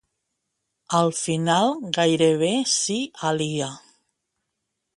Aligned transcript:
Al 0.99 1.11
final, 1.17 1.69
gairebé 1.99 2.51
s'hi 2.77 2.99
alia. 3.33 3.69